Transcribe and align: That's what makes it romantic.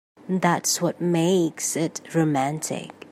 That's 0.27 0.81
what 0.81 0.99
makes 0.99 1.75
it 1.75 2.01
romantic. 2.15 2.91